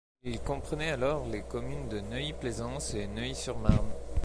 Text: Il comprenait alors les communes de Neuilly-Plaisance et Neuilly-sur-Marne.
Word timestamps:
Il 0.23 0.39
comprenait 0.41 0.89
alors 0.93 1.27
les 1.27 1.43
communes 1.43 1.87
de 1.87 1.99
Neuilly-Plaisance 1.99 2.95
et 2.95 3.05
Neuilly-sur-Marne. 3.05 3.93